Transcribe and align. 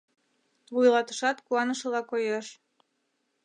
Вуйлатышат 0.73 1.37
куанышыла 1.45 2.01
коеш. 2.11 2.47